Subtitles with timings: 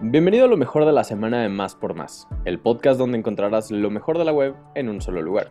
[0.00, 3.72] Bienvenido a lo mejor de la semana de Más por Más, el podcast donde encontrarás
[3.72, 5.50] lo mejor de la web en un solo lugar.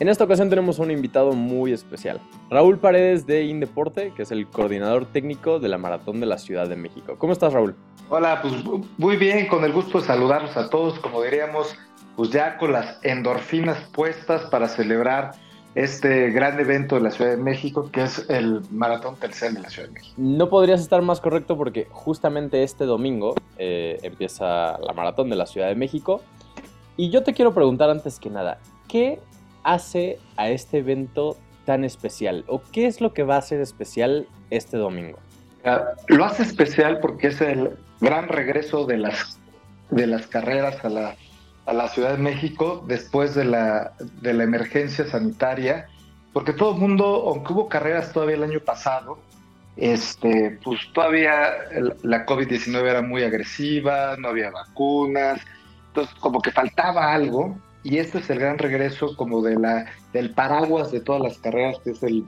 [0.00, 4.48] En esta ocasión tenemos un invitado muy especial, Raúl Paredes de Indeporte, que es el
[4.48, 7.16] coordinador técnico de la Maratón de la Ciudad de México.
[7.18, 7.76] ¿Cómo estás, Raúl?
[8.08, 8.54] Hola, pues
[8.96, 11.76] muy bien, con el gusto de saludarlos a todos, como diríamos,
[12.16, 15.32] pues ya con las endorfinas puestas para celebrar
[15.74, 19.70] este gran evento de la Ciudad de México, que es el Maratón Telcel de la
[19.70, 20.14] Ciudad de México.
[20.18, 25.46] No podrías estar más correcto porque justamente este domingo eh, empieza la Maratón de la
[25.46, 26.22] Ciudad de México.
[26.96, 28.58] Y yo te quiero preguntar antes que nada,
[28.88, 29.18] ¿qué
[29.62, 32.44] hace a este evento tan especial?
[32.48, 35.18] ¿O qué es lo que va a ser especial este domingo?
[35.64, 37.70] Ah, lo hace especial porque es el
[38.00, 39.38] gran regreso de las,
[39.90, 41.16] de las carreras a la
[41.66, 45.86] a la Ciudad de México después de la, de la emergencia sanitaria,
[46.32, 49.18] porque todo el mundo, aunque hubo carreras todavía el año pasado,
[49.76, 51.52] este, pues todavía
[52.02, 55.40] la COVID-19 era muy agresiva, no había vacunas,
[55.88, 60.30] entonces como que faltaba algo, y este es el gran regreso como de la, del
[60.34, 62.24] paraguas de todas las carreras, que es el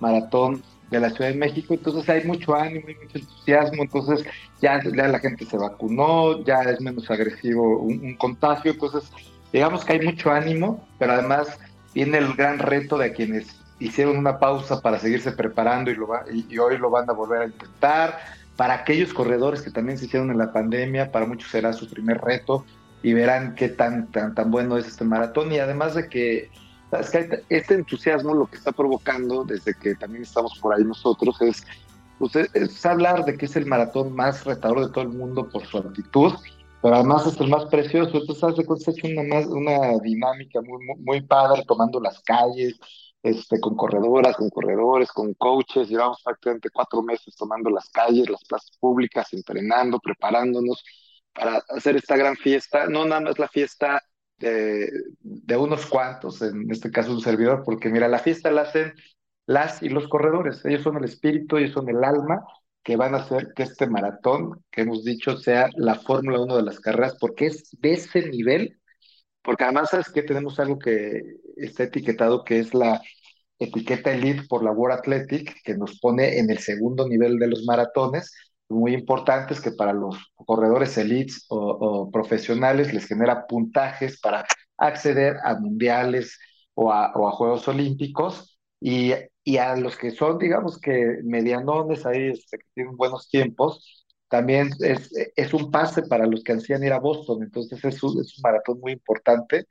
[0.00, 4.24] maratón de la Ciudad de México, entonces hay mucho ánimo, y mucho entusiasmo, entonces
[4.60, 9.10] ya, ya la gente se vacunó, ya es menos agresivo un, contagio, entonces
[9.52, 11.58] digamos que hay mucho ánimo, pero además
[11.94, 13.48] viene el gran reto de quienes
[13.78, 17.46] hicieron una pausa para seguirse preparando y, lo y, hoy lo van a volver a
[17.46, 18.18] intentar,
[18.56, 22.20] para aquellos corredores que también se hicieron en la pandemia, para muchos será su primer
[22.20, 22.64] reto
[23.02, 26.50] y verán qué tan, tan, tan bueno es este maratón y además de que
[27.00, 31.64] este entusiasmo lo que está provocando desde que también estamos por ahí nosotros es,
[32.18, 35.66] pues, es, hablar de que es el maratón más retador de todo el mundo por
[35.66, 36.32] su altitud,
[36.82, 38.18] pero además es el más precioso.
[38.18, 42.78] Entonces, sabes de ha hecho una, más, una dinámica muy, muy, padre, tomando las calles,
[43.22, 45.88] este, con corredoras, con corredores, con coaches.
[45.88, 50.84] Llevamos prácticamente cuatro meses tomando las calles, las plazas públicas, entrenando, preparándonos
[51.34, 52.86] para hacer esta gran fiesta.
[52.86, 54.02] No nada más la fiesta
[54.38, 58.94] de, unos cuantos, en este caso un servidor, porque mira, la fiesta la hacen
[59.46, 62.44] las y los corredores, ellos son el espíritu, ellos son el alma
[62.82, 66.62] que van a hacer que este maratón que hemos dicho sea la Fórmula 1 de
[66.62, 68.78] las carreras, porque es de ese nivel,
[69.42, 71.22] porque además sabes que tenemos algo que
[71.56, 73.00] está etiquetado que es la
[73.58, 77.64] etiqueta Elite por la World Athletic, que nos pone en el segundo nivel de los
[77.64, 78.32] maratones,
[78.68, 84.44] muy importantes que para los corredores elites o, profesionales les genera puntajes para
[84.76, 86.38] acceder a mundiales
[86.74, 88.58] o a, Juegos Olímpicos.
[88.80, 89.12] Y,
[89.44, 94.70] y, a los que son, digamos que medianones ahí, este, que tienen buenos tiempos, también
[94.80, 98.36] es, es un pase para los que ansían ir a Boston, entonces es un, es
[98.36, 99.66] un maratón muy importante.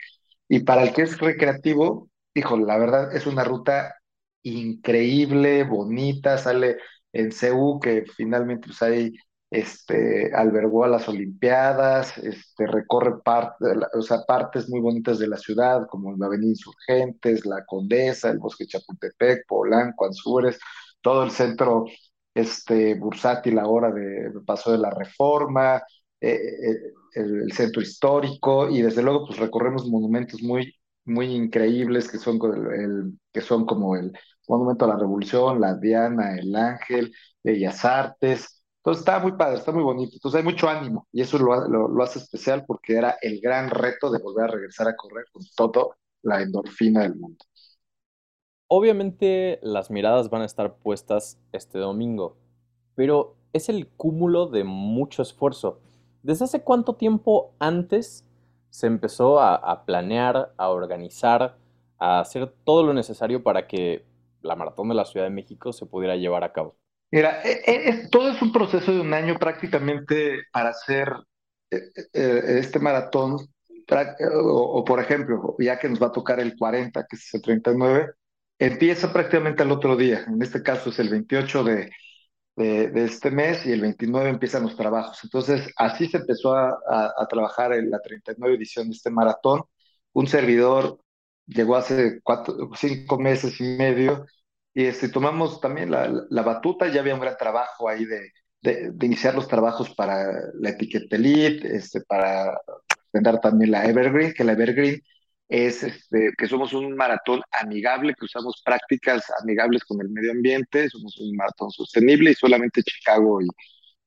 [0.48, 3.96] Y para el que es recreativo, hijo, la verdad es una ruta
[4.44, 6.78] increíble, bonita, sale
[7.16, 9.14] en CEU, que finalmente pues, ahí
[9.50, 15.38] este, albergó a las Olimpiadas, este, recorre parte, o sea, partes muy bonitas de la
[15.38, 20.60] ciudad, como la Avenida Insurgentes, la Condesa, el Bosque Chapultepec, Polanco, Anzures,
[21.02, 21.86] todo el centro
[22.34, 25.82] este, bursátil ahora de, Paso de la Reforma,
[26.20, 30.76] eh, eh, el, centro histórico, y desde luego pues recorremos monumentos muy,
[31.06, 32.40] muy increíbles que son,
[32.74, 34.12] el, que son como el
[34.48, 38.64] Monumento a la Revolución, la Diana, el Ángel, Bellas Artes.
[38.78, 40.14] Entonces está muy padre, está muy bonito.
[40.16, 44.12] Entonces hay mucho ánimo y eso lo, lo, hace especial porque era el gran reto
[44.12, 47.44] de volver a regresar a correr con toda la endorfina del mundo.
[48.68, 52.36] Obviamente las miradas van a estar puestas este domingo,
[52.96, 55.80] pero es el cúmulo de mucho esfuerzo.
[56.24, 58.26] ¿Desde hace cuánto tiempo antes
[58.76, 61.56] se empezó a, planear, a organizar,
[61.98, 64.04] a hacer todo lo necesario para que
[64.42, 66.76] la maratón de la Ciudad de México se pudiera llevar a cabo?
[67.10, 71.08] Mira, e, e, todo es un proceso de un año prácticamente para hacer
[71.72, 73.38] eh, eh, este maratón,
[74.44, 78.12] o, por ejemplo, ya que nos va a tocar el 40, que es el 39,
[78.60, 81.92] empieza prácticamente al otro día, en este caso es el 28 de,
[82.56, 85.20] de, este mes y el 29 empiezan los trabajos.
[85.24, 86.78] Entonces, así se empezó a,
[87.18, 89.64] a trabajar en la 39 edición de este maratón.
[90.14, 91.00] Un servidor
[91.48, 94.26] llegó hace cuatro, cinco meses y medio,
[94.74, 98.32] y este, tomamos también la, la batuta, ya había un gran trabajo ahí de,
[98.62, 102.60] de, iniciar los trabajos para la etiqueta Elite, este, para
[103.14, 105.02] vender también la Evergreen, que la Evergreen
[105.48, 110.90] es este, que somos un maratón amigable, que usamos prácticas amigables con el medio ambiente,
[110.90, 113.48] somos un maratón sostenible y solamente Chicago y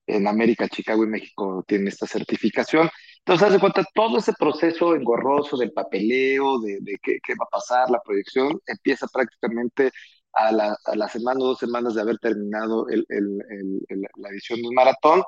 [0.06, 2.88] en América, Chicago y México tienen esta certificación.
[3.18, 7.44] Entonces, haz de cuenta, todo ese proceso engorroso del papeleo, de, de qué, qué, va
[7.44, 9.92] a pasar, la proyección, empieza prácticamente
[10.32, 15.22] a la, semana o dos semanas de haber terminado la edición del maratón.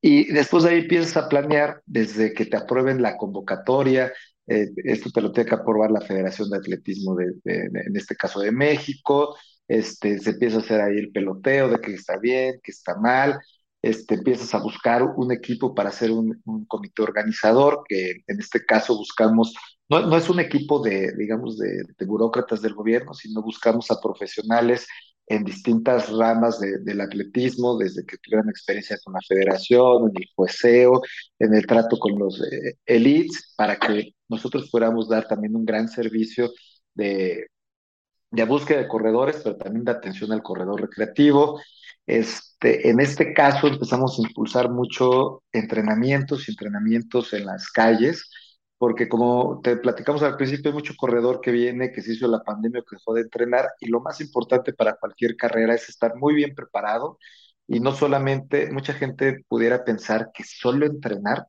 [0.00, 4.12] Y después de ahí empiezas a planear desde que te aprueben la convocatoria,
[4.46, 8.40] eh, esto te lo tiene que aprobar la Federación de Atletismo, de, en este caso
[8.40, 9.36] de México,
[9.68, 13.38] este, se empieza a hacer ahí el peloteo de que está bien, que está mal,
[13.80, 18.96] este, empiezas a buscar un equipo para hacer un, comité organizador, que en este caso
[18.96, 19.54] buscamos,
[19.88, 24.00] no, no es un equipo de, digamos, de, de, burócratas del gobierno, sino buscamos a
[24.00, 24.86] profesionales
[25.26, 31.00] en distintas ramas del atletismo, desde que tuvieran experiencia con la federación, en el jueceo,
[31.38, 35.88] en el trato con los eh, elites, para que nosotros podamos dar también un gran
[35.88, 36.52] servicio
[36.94, 37.46] de,
[38.30, 41.60] de búsqueda de corredores, pero también de atención al corredor recreativo.
[42.06, 48.28] Este, en este caso empezamos a impulsar mucho entrenamientos y entrenamientos en las calles,
[48.82, 52.42] porque como te platicamos al principio, hay mucho corredor que viene, que se hizo la
[52.42, 56.34] pandemia, que dejó de entrenar, y lo más importante para cualquier carrera es estar muy
[56.34, 57.16] bien preparado
[57.68, 61.46] y no solamente, mucha gente pudiera pensar que solo entrenar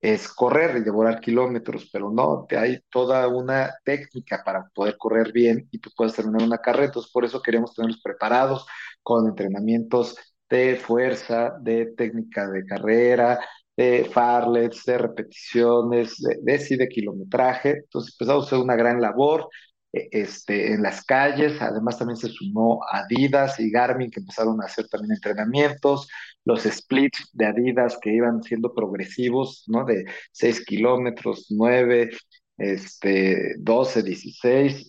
[0.00, 5.68] es correr y devorar kilómetros, pero no, hay toda una técnica para poder correr bien
[5.70, 8.66] y tú puedes terminar una carrera, entonces por eso queremos tenerlos preparados
[9.04, 10.16] con entrenamientos
[10.50, 13.38] de fuerza, de técnica de carrera,
[13.76, 17.70] de farlets, de repeticiones, de, de, de kilometraje.
[17.84, 19.48] Entonces empezamos a hacer una gran labor
[19.92, 21.60] e, este, en las calles.
[21.60, 26.08] Además también se sumó Adidas y Garmin que empezaron a hacer también entrenamientos.
[26.44, 29.84] Los splits de Adidas que iban siendo progresivos, ¿no?
[29.84, 32.10] De 6 kilómetros, 9,
[32.58, 34.86] este, 12, 16,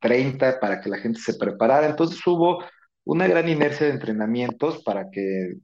[0.00, 1.86] 30 para que la gente se preparara.
[1.88, 2.62] Entonces hubo
[3.04, 5.54] una gran inercia de entrenamientos para que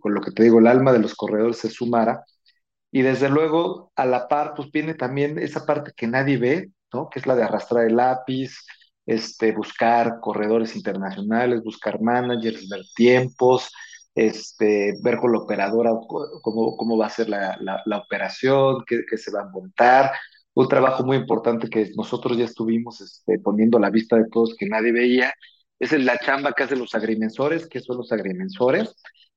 [0.00, 2.24] con lo que te digo, el alma de los corredores se sumara.
[2.90, 7.08] Y desde luego, a la par, pues viene también esa parte que nadie ve, ¿no?
[7.08, 8.52] Que es la de arrastrar el lápiz,
[9.06, 13.70] este, buscar corredores internacionales, buscar managers, ver tiempos,
[14.14, 15.90] este, ver con la operadora
[16.42, 20.12] cómo, cómo va a ser la, la, operación, qué, qué, se va a montar.
[20.54, 24.54] Un trabajo muy importante que nosotros ya estuvimos este, poniendo a la vista de todos
[24.58, 25.32] que nadie veía,
[25.82, 27.66] es la chamba que hacen los agrimensores.
[27.66, 28.94] ¿Qué son los agrimensores?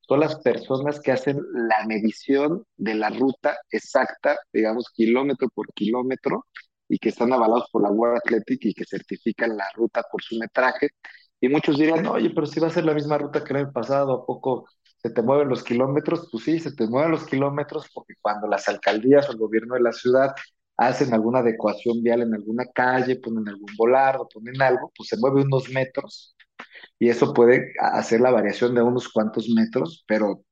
[0.08, 6.46] Son las personas que hacen la medición de la ruta exacta, digamos, kilómetro por kilómetro,
[6.88, 10.38] y que están avalados por la World Athletic y que certifican la ruta por su
[10.38, 10.90] metraje.
[11.42, 13.72] Y muchos dirían, oye, pero si va a ser la misma ruta que el año
[13.72, 14.68] pasado, ¿a poco
[14.98, 16.30] se te mueven los kilómetros?
[16.32, 19.82] Pues sí, se te mueven los kilómetros porque cuando las alcaldías o el gobierno de
[19.82, 20.34] la ciudad
[20.78, 25.42] hacen alguna adecuación vial en alguna calle, ponen algún volardo, ponen algo, pues se mueve
[25.42, 26.35] unos metros
[27.00, 30.44] y eso puede hacer la variación de unos cuantos metros, pero,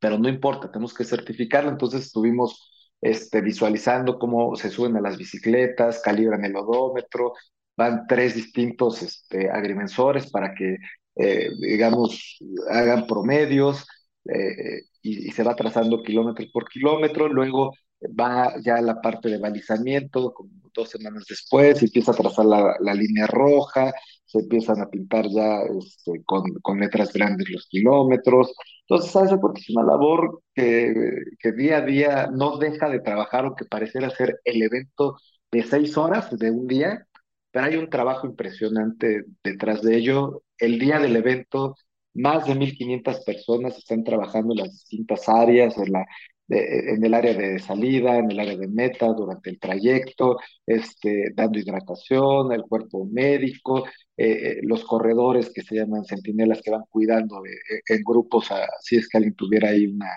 [0.00, 1.70] pero no importa, tenemos que certificarlo.
[1.70, 2.70] Entonces estuvimos
[3.00, 7.34] este, visualizando cómo se suben a las bicicletas, calibran el odómetro,
[7.76, 10.78] van tres distintos este, agrimensores para que,
[11.16, 12.38] eh, digamos,
[12.70, 13.86] hagan promedios
[14.24, 17.28] eh, y, y, se va trazando kilómetro por kilómetro.
[17.28, 17.72] Luego
[18.08, 22.94] va ya la parte de balizamiento, como dos semanas después, empieza a trazar la, la
[22.94, 23.92] línea roja,
[24.24, 28.54] se empiezan a pintar ya este, con, con, letras grandes los kilómetros.
[28.88, 29.32] Entonces, ¿sabes?
[29.40, 30.94] Porque es una labor que,
[31.38, 35.16] que, día a día no deja de trabajar, aunque pareciera ser el evento
[35.50, 37.06] de seis horas de un día,
[37.50, 40.42] pero hay un trabajo impresionante detrás de ello.
[40.58, 41.76] El día del evento,
[42.14, 46.06] más de 1.500 personas están trabajando en las distintas áreas, en la
[46.48, 51.58] en el área de salida, en el área de meta, durante el trayecto, este, dando
[51.58, 57.42] hidratación, el cuerpo médico, eh, eh, los corredores que se llaman centinelas que van cuidando
[57.88, 58.48] en grupos
[58.80, 60.10] si es que alguien tuviera ahí una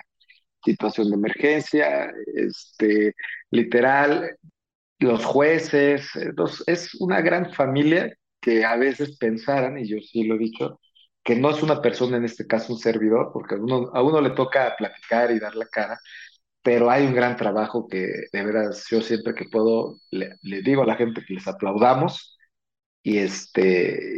[0.63, 3.13] situación de emergencia, este,
[3.51, 4.35] literal,
[4.99, 6.09] los jueces,
[6.67, 10.79] es una gran familia que a veces pensaran, y yo sí lo he dicho,
[11.25, 14.21] que no es una persona, en este caso un servidor, porque a uno, a uno
[14.21, 15.99] le toca platicar y dar la cara,
[16.63, 20.87] pero hay un gran trabajo que de veras yo siempre que puedo le, digo a
[20.87, 22.37] la gente que les aplaudamos
[23.03, 24.17] y este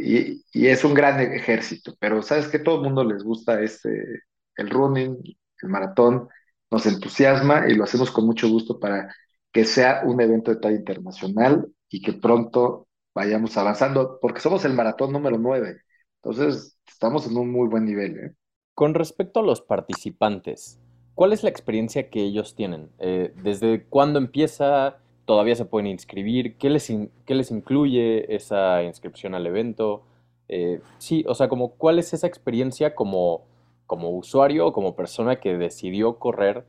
[0.52, 4.22] y, es un gran ejército, pero sabes que todo el mundo les gusta este
[4.56, 5.18] el running,
[5.62, 6.28] el maratón,
[6.70, 9.14] nos entusiasma y lo hacemos con mucho gusto para
[9.52, 14.74] que sea un evento de talla internacional y que pronto vayamos avanzando, porque somos el
[14.74, 15.82] maratón número 9.
[16.28, 18.18] Entonces, estamos en un muy buen nivel.
[18.18, 18.32] ¿eh?
[18.74, 20.78] Con respecto a los participantes,
[21.14, 22.90] ¿cuál es la experiencia que ellos tienen?
[22.98, 24.98] Eh, ¿Desde cuándo empieza?
[25.24, 26.56] ¿Todavía se pueden inscribir?
[26.56, 26.92] ¿Qué les,
[27.24, 30.02] qué les incluye esa inscripción al evento?
[30.48, 33.46] Eh, sí, o sea, como, ¿cuál es esa experiencia como,
[33.86, 36.64] como usuario o como persona que decidió correr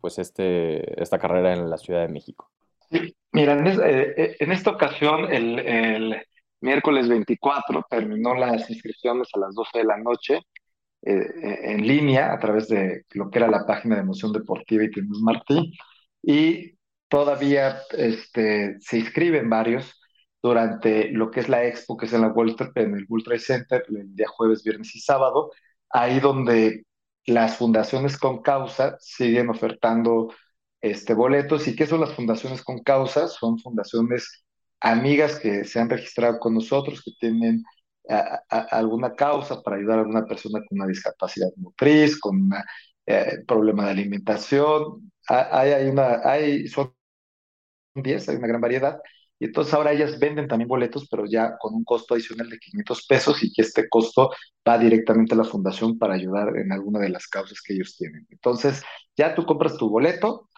[0.00, 2.50] pues este, esta carrera en la Ciudad de México?
[3.30, 6.16] Mira, en, esta ocasión el,
[6.62, 10.40] miércoles 24 terminó las inscripciones a las 12 de la noche
[11.02, 14.84] eh, eh, en línea a través de lo que era la página de Emoción Deportiva
[14.84, 15.72] y Tenemos Martí.
[16.22, 16.78] Y
[17.08, 20.00] todavía este, se inscriben varios
[20.42, 22.28] durante lo que es la expo, que es en, la
[22.76, 25.50] en el World Trade Center, el día jueves, viernes y sábado,
[25.90, 26.84] ahí donde
[27.26, 30.32] las fundaciones con causa siguen ofertando
[30.80, 31.66] este, boletos.
[31.68, 33.28] ¿Y qué son las fundaciones con causa?
[33.28, 34.41] Son fundaciones
[34.82, 37.64] amigas que se han registrado con nosotros, que tienen
[38.48, 42.54] alguna causa para ayudar a alguna persona con una discapacidad motriz, con un
[43.06, 45.12] eh, problema de alimentación.
[45.28, 46.92] Hay, hay una, hay, son
[47.94, 48.98] 10, hay una gran variedad.
[49.38, 53.06] Y entonces ahora ellas venden también boletos, pero ya con un costo adicional de 500
[53.06, 54.30] pesos y este costo
[54.66, 58.26] va directamente a la fundación para ayudar en alguna de las causas que ellos tienen.
[58.30, 58.82] Entonces
[59.16, 60.48] ya tú compras tu boleto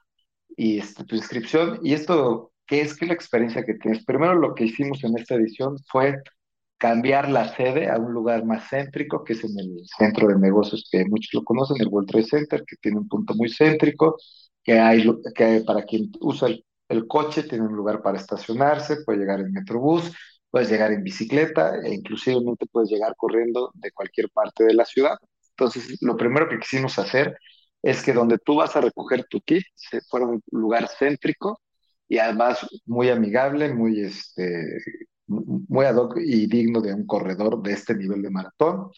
[0.57, 2.97] y este, tu inscripción y esto, ¿qué es?
[2.97, 4.05] ¿Qué es la experiencia que tienes?
[4.05, 6.17] Primero lo que hicimos en esta edición fue
[6.79, 10.89] cambiar la sede a un lugar más céntrico, que es en el centro de negocios
[10.91, 14.17] que muchos lo conocen, el World Trade Center, que tiene un punto muy céntrico,
[14.63, 15.05] que hay,
[15.35, 16.49] que para quien usa
[16.89, 20.13] el, coche tiene un lugar para estacionarse, puede llegar en metrobús,
[20.51, 22.39] puedes llegar en bicicleta e inclusive
[22.71, 25.17] puedes llegar corriendo de cualquier parte de la ciudad.
[25.51, 27.39] Entonces, lo primero que quisimos hacer
[27.83, 31.61] es que donde tú vas a recoger tu kit se fuera un lugar céntrico
[32.09, 34.79] y además muy amigable, muy este,
[35.27, 38.91] muy ad hoc y digno de un corredor de este nivel de maratón.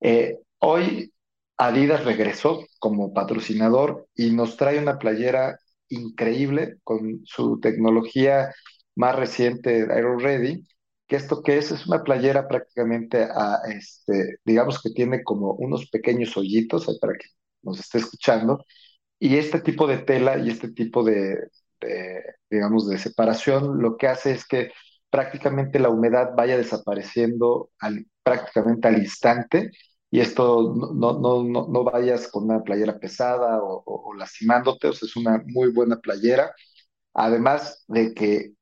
[0.00, 1.12] Eh, hoy
[1.56, 8.52] Adidas regresó como patrocinador y nos trae una playera increíble con su tecnología
[8.96, 10.64] más reciente, Aero Ready,
[11.06, 15.88] que esto que es es una playera prácticamente, a, este, digamos que tiene como unos
[15.90, 17.28] pequeños hoyitos para que
[17.62, 18.64] nos esté escuchando,
[19.18, 21.36] y este tipo de tela y este tipo de,
[21.80, 22.11] de
[22.52, 24.72] digamos, de separación lo que hace es que
[25.10, 27.70] prácticamente la humedad vaya desapareciendo
[28.22, 29.70] prácticamente al instante
[30.10, 35.06] y esto no, no, no, no vayas con una playera pesada o, lastimándote, o sea,
[35.06, 36.54] es una muy buena playera.
[37.14, 38.52] Además de que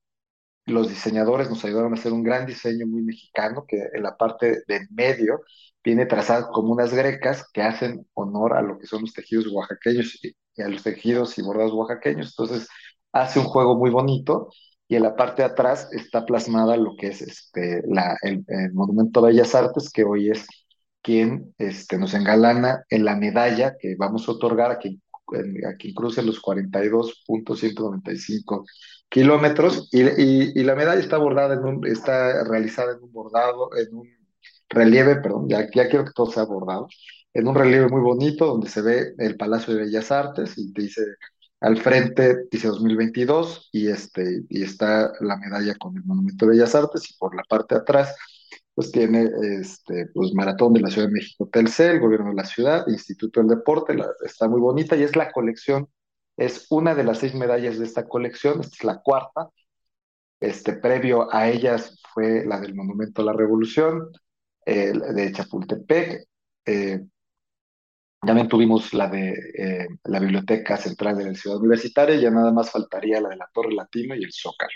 [0.66, 4.62] los diseñadores nos ayudaron a hacer un gran diseño muy mexicano, que en la parte
[4.68, 5.40] de medio
[5.82, 10.18] viene trazado como unas grecas que hacen honor a lo que son los tejidos oaxaqueños
[10.24, 12.28] y, y a los tejidos y bordados oaxaqueños.
[12.38, 12.68] Entonces,
[13.12, 14.48] hace un juego muy bonito
[14.88, 19.20] y en la parte de atrás está plasmada lo que es este, la, el, Monumento
[19.20, 20.46] de Bellas Artes, que hoy es
[21.02, 25.00] quien este, nos engalana en la medalla que vamos a otorgar a quien,
[25.66, 28.64] a quien cruce los 42.195
[29.08, 33.70] kilómetros y, y, y, la medalla está bordada en un, está realizada en un bordado,
[33.76, 34.08] en un
[34.68, 36.88] relieve, perdón, ya, ya quiero que todo sea bordado,
[37.34, 41.02] en un relieve muy bonito donde se ve el Palacio de Bellas Artes y dice
[41.60, 46.74] al frente dice 2022 y, este, y está la medalla con el Monumento de Bellas
[46.74, 48.16] Artes y por la parte de atrás
[48.74, 49.28] pues tiene
[49.60, 53.50] este, pues Maratón de la Ciudad de México Telcel, Gobierno de la Ciudad, Instituto del
[53.50, 55.88] Deporte, está muy bonita y es la colección,
[56.36, 59.50] es una de las seis medallas de esta colección, esta es la cuarta,
[60.40, 64.10] este, previo a ellas fue la del Monumento a la Revolución,
[64.64, 66.24] de Chapultepec,
[66.64, 67.04] eh,
[68.20, 72.70] también tuvimos la de eh, la Biblioteca Central de la Ciudad Universitaria, ya nada más
[72.70, 74.72] faltaría la de la Torre Latino y el Zócalo.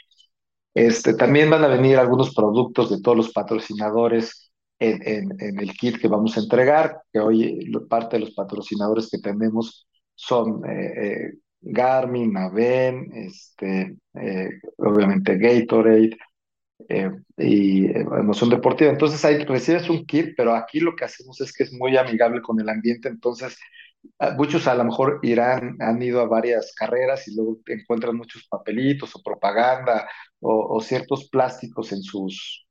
[0.73, 5.99] Este, también van a venir algunos productos de todos los patrocinadores en, en, el kit
[5.99, 11.33] que vamos a entregar, que hoy parte de los patrocinadores que tenemos son eh, eh,
[11.61, 13.97] Garmin, Aven, este,
[14.79, 16.17] obviamente Gatorade,
[16.89, 18.91] eh, y eh, emoción deportiva.
[18.91, 22.43] Entonces ahí recibes un kit, pero aquí lo que hacemos es que es muy amigable
[22.43, 23.57] con el ambiente, entonces
[24.37, 29.15] muchos a lo mejor irán, han ido a varias carreras y luego encuentran muchos papelitos
[29.17, 30.09] o propaganda
[30.41, 32.67] o, ciertos plásticos en sus,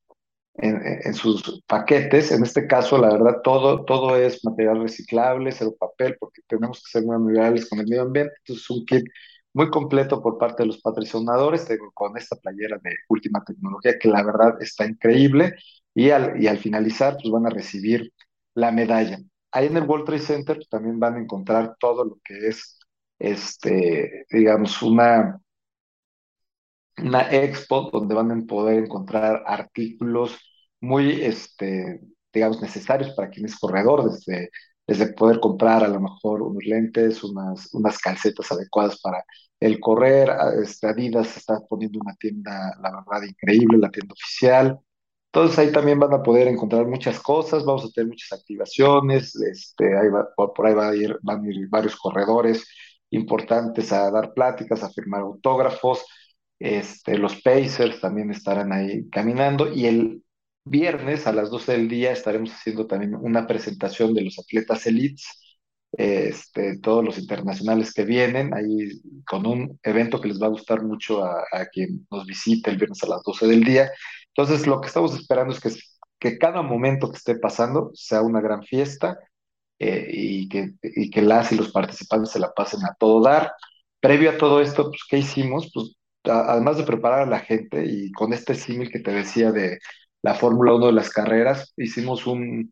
[0.56, 2.32] en, sus paquetes.
[2.32, 7.00] En este caso, la verdad, todo, todo es material reciclable, cero papel, porque tenemos que
[7.00, 8.34] ser muy amigables con el medio ambiente.
[8.46, 9.06] Entonces, un kit
[9.54, 14.24] muy completo por parte de los patrocinadores, con esta playera de última tecnología que la
[14.24, 15.56] verdad está increíble
[15.94, 18.12] y al, y al finalizar pues van a recibir
[18.56, 19.20] la medalla.
[19.52, 22.80] Ahí en el World Trade Center también van a encontrar todo lo que es,
[23.20, 25.40] este, digamos, una,
[26.98, 30.38] una expo donde van a poder encontrar artículos
[30.80, 32.02] muy, este,
[32.34, 34.50] digamos, necesarios para quien es corredor, desde
[34.88, 39.24] desde poder comprar a lo mejor unos lentes, unas, unas calcetas adecuadas para
[39.60, 40.30] el correr.
[40.62, 44.80] Este, Adidas está poniendo una tienda, la verdad, increíble, la tienda oficial.
[45.32, 49.98] Entonces ahí también van a poder encontrar muchas cosas, vamos a tener muchas activaciones, este,
[49.98, 52.68] ahí por, ahí va a ir, van a ir varios corredores
[53.10, 56.06] importantes a dar pláticas, a firmar autógrafos,
[56.60, 60.23] este, los Pacers también estarán ahí caminando y el,
[60.66, 65.26] viernes a las 12 del día estaremos haciendo también una presentación de los atletas elites,
[65.92, 70.84] este, todos los internacionales que vienen, ahí con un evento que les va a gustar
[70.84, 73.92] mucho a, a quien nos visite el viernes a las 12 del día.
[74.36, 75.70] Entonces, lo que estamos esperando es que,
[76.20, 79.20] que cada momento que esté pasando sea una gran fiesta
[79.80, 83.52] eh, y, que, y que las y los participantes se la pasen a todo dar.
[84.00, 85.72] Previo a todo esto, pues, ¿qué hicimos?
[85.74, 89.80] Pues, además de preparar a la gente y con este símil que te decía de
[90.24, 92.72] la Fórmula 1 de las carreras, hicimos un,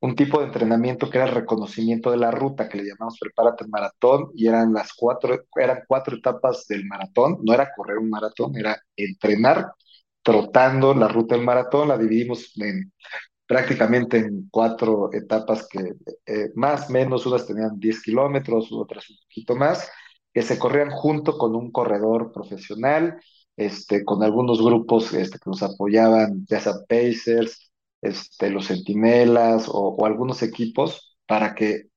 [0.00, 3.64] un tipo de entrenamiento que era el reconocimiento de la ruta, que le llamamos Prepárate
[3.64, 8.10] el Maratón, y eran las cuatro, eran cuatro etapas del maratón, no era correr un
[8.10, 9.72] maratón, era entrenar
[10.22, 12.92] trotando la ruta del maratón, la dividimos en
[13.46, 15.94] prácticamente en cuatro etapas que
[16.26, 19.90] eh, más menos, unas tenían 10 kilómetros, otras un poquito más,
[20.32, 23.20] que se corrían junto con un corredor profesional,
[23.56, 29.72] este, con algunos grupos este, que nos apoyaban, ya sea Pacers, este, los Centinelas o,
[29.98, 31.90] o algunos equipos, para que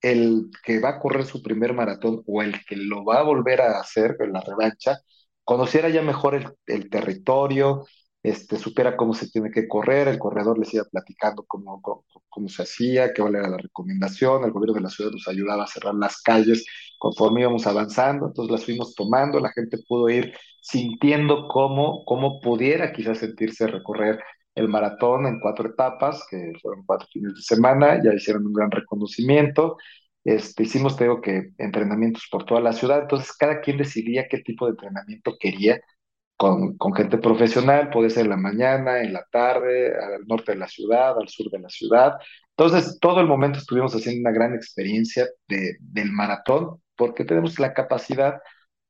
[0.00, 3.60] el que va a correr su primer maratón o el que lo va a volver
[3.60, 4.98] a hacer en la revancha,
[5.44, 7.86] conociera ya mejor el, el territorio,
[8.22, 11.80] este, supiera cómo se tiene que correr, el corredor les iba platicando cómo,
[12.28, 15.66] cómo, se hacía, qué era la recomendación, el gobierno de la ciudad nos ayudaba a
[15.68, 16.64] cerrar las calles
[16.98, 22.92] conforme íbamos avanzando, entonces las fuimos tomando, la gente pudo ir sintiendo cómo, cómo pudiera
[22.92, 24.20] quizás sentirse recorrer
[24.54, 28.70] el maratón en cuatro etapas, que fueron cuatro fines de semana, ya hicieron un gran
[28.70, 29.76] reconocimiento,
[30.24, 34.66] este, hicimos, tengo que, entrenamientos por toda la ciudad, entonces cada quien decidía qué tipo
[34.66, 35.80] de entrenamiento quería,
[36.38, 40.68] con, gente profesional, puede ser en la mañana, en la tarde, al norte de la
[40.68, 42.14] ciudad, al sur de la ciudad.
[42.56, 47.74] Entonces, todo el momento estuvimos haciendo una gran experiencia de, del maratón, porque tenemos la
[47.74, 48.40] capacidad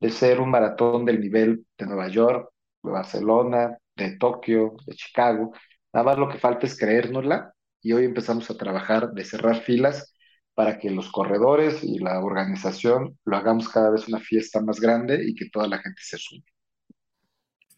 [0.00, 2.50] de ser un maratón del nivel de Nueva York,
[2.82, 5.52] de Barcelona, de Tokio, de Chicago.
[5.92, 10.14] Nada más lo que falta es creérnosla y hoy empezamos a trabajar de cerrar filas
[10.54, 15.24] para que los corredores y la organización lo hagamos cada vez una fiesta más grande
[15.26, 16.44] y que toda la gente se sume.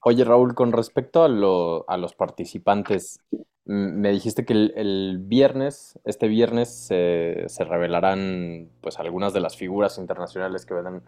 [0.03, 3.21] Oye, Raúl, con respecto a, lo, a los participantes,
[3.67, 9.99] me dijiste que el, viernes, este viernes, se, se, revelarán pues algunas de las figuras
[9.99, 11.03] internacionales que vendrán,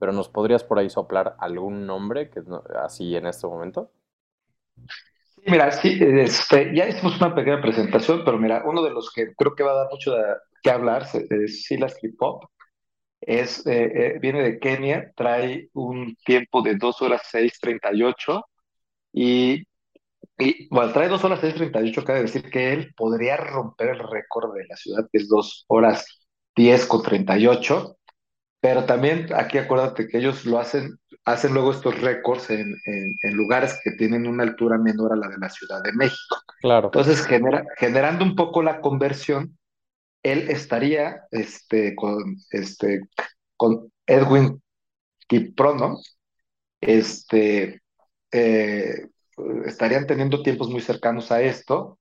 [0.00, 2.42] pero ¿nos podrías por ahí soplar algún nombre que
[2.82, 3.90] así en este momento?
[5.46, 9.54] Mira, sí, este, ya hicimos una pequeña presentación, pero mira, uno de los que creo
[9.54, 10.14] que va a dar mucho
[10.62, 12.48] que hablar es Silas Hip Hop
[13.22, 18.42] es, eh, eh, viene de Kenia, trae un tiempo de 2 horas 6.38
[19.12, 19.64] y,
[20.38, 24.66] y bueno, trae 2 horas 6.38, cabe decir que él podría romper el récord de
[24.66, 26.04] la ciudad, que es 2 horas
[26.56, 27.96] 10 con 38,
[28.60, 33.34] pero también aquí acuérdate que ellos lo hacen, hacen luego estos récords en, en, en,
[33.34, 36.36] lugares que tienen una altura menor a la de la Ciudad de México.
[36.60, 36.86] Claro.
[36.88, 39.58] Entonces, genera, generando un poco la conversión,
[40.22, 43.00] él estaría este, con, este,
[43.56, 44.62] con Edwin
[45.26, 45.98] Kiprono,
[46.80, 47.82] este,
[48.32, 49.06] eh,
[49.66, 51.98] estarían teniendo tiempos muy cercanos a esto,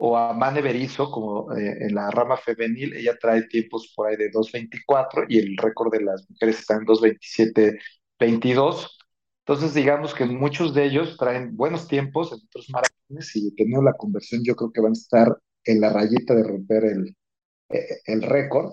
[0.00, 4.16] o a Mane Berizo, como eh, en la rama femenil, ella trae tiempos por ahí
[4.16, 8.88] de 2.24 y el récord de las mujeres está en 2.27.22.
[9.44, 13.94] Entonces, digamos que muchos de ellos traen buenos tiempos en otros maratones y teniendo la
[13.94, 17.16] conversión, yo creo que van a estar en la rayita de romper el,
[17.68, 18.72] el récord.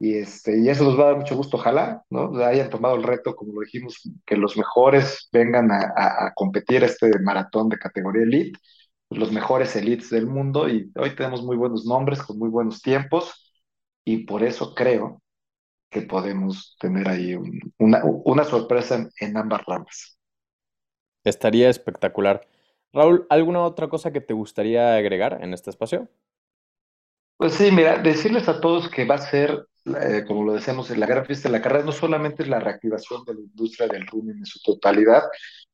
[0.00, 2.36] Y, este, y eso nos va a dar mucho gusto, ojalá, ¿no?
[2.44, 7.68] Hayan tomado el reto, como lo dijimos, que los mejores vengan a, competir este maratón
[7.68, 8.58] de categoría elite,
[9.10, 13.52] los mejores elites del mundo, y hoy tenemos muy buenos nombres, con muy buenos tiempos,
[14.04, 15.20] y por eso creo
[15.90, 20.18] que podemos tener ahí un, una, una, sorpresa en, en ambas ramas.
[21.24, 22.46] Estaría espectacular.
[22.92, 26.08] Raúl, ¿alguna otra cosa que te gustaría agregar en este espacio?
[27.38, 31.06] Pues sí, mira, decirles a todos que va a ser, eh, como lo decíamos, la
[31.06, 34.38] gran fiesta de la carrera no solamente es la reactivación de la industria del running
[34.38, 35.22] en su totalidad,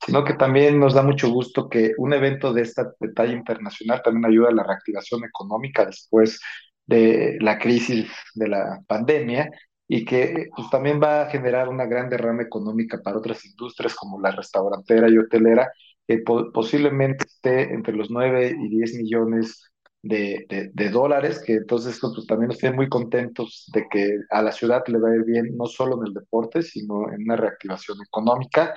[0.04, 4.26] sino que también nos da mucho gusto que un evento de esta talla internacional también
[4.26, 6.40] ayuda a la reactivación económica después
[6.86, 9.50] de la crisis de la pandemia
[9.88, 14.20] y que pues, también va a generar una gran derrama económica para otras industrias como
[14.20, 15.72] la restaurantera y hotelera,
[16.06, 19.73] que po posiblemente esté entre los 9 y 10 millones
[20.04, 24.42] de, de, de, dólares, que entonces pues, también nos tienen muy contentos de que a
[24.42, 27.36] la ciudad le va a ir bien, no solo en el deporte, sino en una
[27.36, 28.74] reactivación económica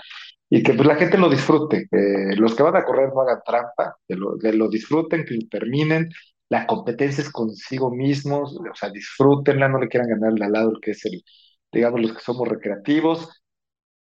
[0.49, 3.41] y que pues, la gente lo disfrute, que los que van a correr no hagan
[3.45, 6.09] trampa, que lo, que lo disfruten, que lo terminen,
[6.49, 10.81] la competencia es consigo mismos, o sea, disfrútenla, no le quieran ganar al lado el
[10.81, 11.23] que es el,
[11.71, 13.29] digamos, los que somos recreativos,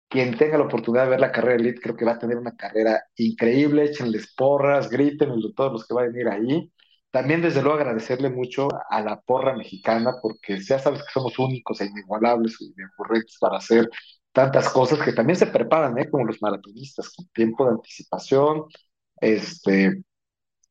[0.09, 2.57] quien tenga la oportunidad de ver la carrera elite, creo que va a tener una
[2.57, 3.85] carrera increíble.
[3.85, 6.73] Échenles porras, griten todos los que van a venir ahí.
[7.11, 11.81] También, desde luego, agradecerle mucho a la porra mexicana, porque ya sabes que somos únicos
[11.81, 13.89] e inigualables y correctos para hacer
[14.33, 16.11] tantas cosas que también se preparan, ¿eh?
[16.11, 18.65] como los maratonistas, con tiempo de anticipación,
[19.21, 20.03] este,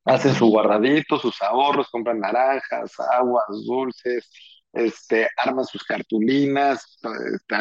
[0.05, 4.29] hacen su guardadito, sus ahorros, compran naranjas, aguas, dulces,
[4.73, 6.99] este, arman sus cartulinas,
[7.35, 7.55] este,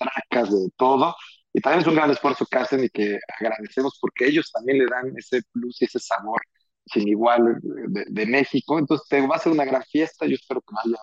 [0.00, 1.14] matracas, de todo.
[1.52, 4.86] Y también es un gran esfuerzo que hacen y que agradecemos porque ellos también le
[4.86, 6.40] dan ese plus y ese sabor
[6.92, 8.78] sin igual de, México.
[8.78, 10.26] Entonces, te va a ser una gran fiesta.
[10.26, 10.98] Yo espero que vaya,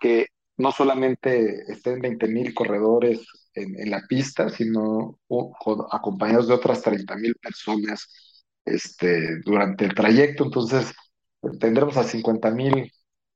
[0.00, 5.18] que no solamente estén 20 mil corredores en, en, la pista, sino
[5.90, 8.08] acompañados de otras 30 mil personas
[8.64, 10.44] este, durante el trayecto.
[10.44, 10.92] Entonces,
[11.60, 12.92] tendremos a 50 mil,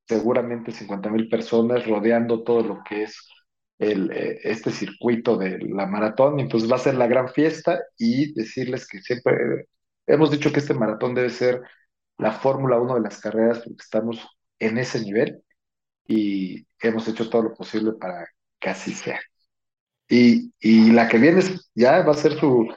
[0.07, 3.17] seguramente 50 mil personas rodeando todo lo que es
[3.79, 6.41] el, eh, este circuito de la maratón.
[6.41, 9.67] Entonces, va a ser la gran fiesta y decirles que siempre
[10.07, 11.63] hemos dicho que este maratón debe ser
[12.19, 14.27] la Fórmula 1 de las carreras porque estamos
[14.59, 15.43] en ese nivel
[16.07, 18.27] y hemos hecho todo lo posible para
[18.59, 19.21] que así sea.
[20.09, 21.43] Y, y la que viene
[21.75, 22.69] ya va a ser su,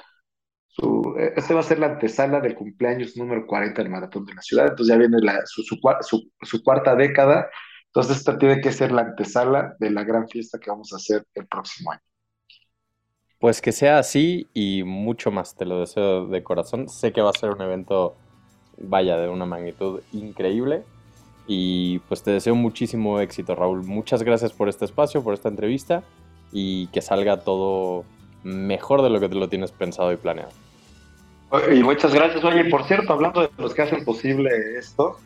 [1.35, 4.67] este va a ser la antesala del cumpleaños número 40 del Maratón de la Ciudad,
[4.67, 7.49] entonces ya viene la, su, su, cuarta década,
[7.87, 11.25] entonces esta tiene que ser la antesala de la gran fiesta que vamos a hacer
[11.33, 12.01] el próximo año.
[13.39, 16.89] Pues que sea así y mucho más, te lo deseo de corazón.
[16.89, 18.17] Sé que va a ser un evento,
[18.81, 20.83] vaya, de una magnitud increíble.
[21.47, 23.83] Y pues te deseo muchísimo éxito, Raúl.
[23.83, 26.03] Muchas gracias por este espacio, por esta entrevista
[26.51, 28.05] y que salga todo
[28.43, 30.51] mejor de lo que te lo tienes pensado y planeado.
[31.73, 32.43] Y muchas gracias.
[32.43, 35.17] Oye, por cierto, hablando de los que hacen posible esto,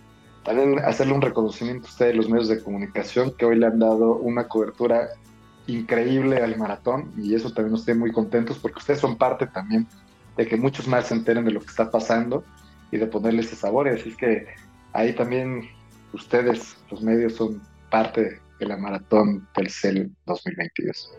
[0.44, 4.16] también hacerle un reconocimiento a ustedes, los medios de comunicación, que hoy le han dado
[4.16, 5.10] una cobertura
[5.68, 9.88] increíble al maratón y eso también nos estoy muy contentos porque ustedes son parte también
[10.36, 12.44] de que muchos más se enteren de lo que está pasando
[12.94, 13.90] y de ponerle ese sabor.
[13.90, 14.46] Así es que
[14.94, 15.68] ahí también
[16.14, 21.18] ustedes, los medios, son parte de la maratón del CEL 2022.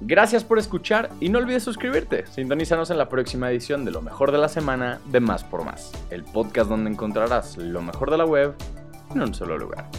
[0.00, 2.26] Gracias por escuchar y no olvides suscribirte.
[2.26, 5.92] Sintonízanos en la próxima edición de Lo mejor de la semana de Más por Más,
[6.10, 8.54] el podcast donde encontrarás lo mejor de la web
[9.14, 9.90] en un solo lugar.